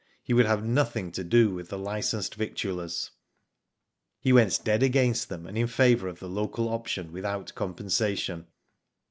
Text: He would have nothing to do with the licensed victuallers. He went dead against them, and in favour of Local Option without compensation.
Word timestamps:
He 0.23 0.33
would 0.33 0.47
have 0.47 0.63
nothing 0.65 1.11
to 1.11 1.23
do 1.23 1.51
with 1.53 1.69
the 1.69 1.77
licensed 1.77 2.33
victuallers. 2.33 3.11
He 4.19 4.33
went 4.33 4.61
dead 4.63 4.81
against 4.81 5.29
them, 5.29 5.45
and 5.45 5.55
in 5.55 5.67
favour 5.67 6.07
of 6.07 6.23
Local 6.23 6.69
Option 6.69 7.11
without 7.11 7.53
compensation. 7.53 8.47